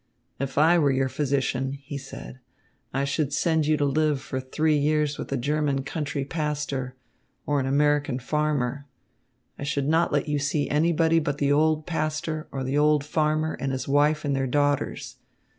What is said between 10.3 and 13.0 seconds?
see anybody but the old pastor or the